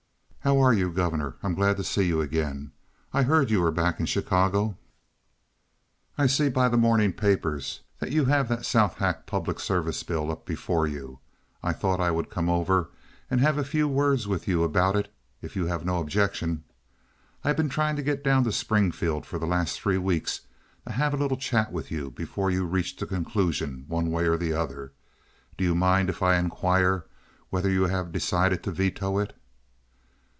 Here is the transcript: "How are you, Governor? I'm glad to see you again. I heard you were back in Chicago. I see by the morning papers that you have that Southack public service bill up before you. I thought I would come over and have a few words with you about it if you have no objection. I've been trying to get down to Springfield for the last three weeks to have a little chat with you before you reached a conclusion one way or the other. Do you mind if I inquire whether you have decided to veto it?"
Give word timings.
"How 0.43 0.57
are 0.59 0.73
you, 0.73 0.91
Governor? 0.91 1.35
I'm 1.43 1.53
glad 1.53 1.77
to 1.77 1.83
see 1.83 2.01
you 2.07 2.19
again. 2.19 2.71
I 3.13 3.21
heard 3.21 3.51
you 3.51 3.61
were 3.61 3.69
back 3.69 3.99
in 3.99 4.07
Chicago. 4.07 4.75
I 6.17 6.25
see 6.25 6.49
by 6.49 6.67
the 6.67 6.77
morning 6.77 7.13
papers 7.13 7.81
that 7.99 8.11
you 8.11 8.25
have 8.25 8.47
that 8.49 8.65
Southack 8.65 9.27
public 9.27 9.59
service 9.59 10.01
bill 10.01 10.31
up 10.31 10.47
before 10.47 10.87
you. 10.87 11.19
I 11.61 11.73
thought 11.73 11.99
I 12.01 12.09
would 12.09 12.31
come 12.31 12.49
over 12.49 12.89
and 13.29 13.39
have 13.39 13.59
a 13.59 13.63
few 13.63 13.87
words 13.87 14.27
with 14.27 14.47
you 14.47 14.63
about 14.63 14.95
it 14.95 15.13
if 15.43 15.55
you 15.55 15.67
have 15.67 15.85
no 15.85 15.99
objection. 15.99 16.63
I've 17.43 17.55
been 17.55 17.69
trying 17.69 17.95
to 17.97 18.01
get 18.01 18.23
down 18.23 18.43
to 18.45 18.51
Springfield 18.51 19.27
for 19.27 19.37
the 19.37 19.45
last 19.45 19.79
three 19.79 19.99
weeks 19.99 20.41
to 20.87 20.93
have 20.93 21.13
a 21.13 21.17
little 21.17 21.37
chat 21.37 21.71
with 21.71 21.91
you 21.91 22.09
before 22.09 22.49
you 22.49 22.65
reached 22.65 22.99
a 23.03 23.05
conclusion 23.05 23.85
one 23.87 24.09
way 24.09 24.25
or 24.25 24.37
the 24.37 24.53
other. 24.53 24.91
Do 25.55 25.63
you 25.63 25.75
mind 25.75 26.09
if 26.09 26.23
I 26.23 26.37
inquire 26.37 27.05
whether 27.51 27.69
you 27.69 27.83
have 27.83 28.11
decided 28.11 28.63
to 28.63 28.71
veto 28.71 29.19
it?" 29.19 29.35